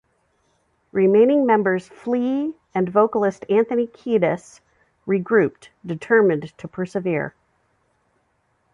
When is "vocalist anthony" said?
2.89-3.85